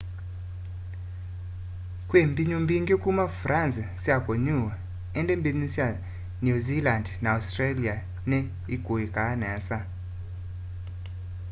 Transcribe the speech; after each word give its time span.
kwi 2.07 2.21
mbinyu 2.31 2.57
mbingi 2.65 2.95
kuma 3.03 3.25
france 3.39 3.81
sya 4.03 4.15
kunyuwa 4.25 4.73
indi 5.19 5.33
mbinyu 5.39 5.67
sya 5.75 5.87
new 6.43 6.57
zealand 6.67 7.05
na 7.23 7.29
australia 7.37 7.95
ni 8.29 8.39
ikuikaa 8.75 9.31
nesa 9.41 9.77